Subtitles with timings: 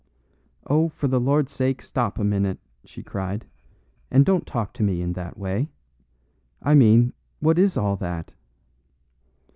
[0.65, 3.45] "Oh, for the Lord's sake, stop a minute," she cried,
[4.09, 5.69] "and don't talk to me in that way.
[6.59, 8.31] I mean, what is all that?"